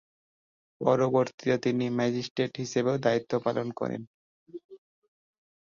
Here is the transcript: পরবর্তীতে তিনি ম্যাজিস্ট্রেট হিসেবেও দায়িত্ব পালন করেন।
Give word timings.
পরবর্তীতে 0.81 1.55
তিনি 1.57 1.85
ম্যাজিস্ট্রেট 1.97 2.53
হিসেবেও 2.57 2.97
দায়িত্ব 3.05 3.31
পালন 3.45 3.67
করেন। 3.79 4.01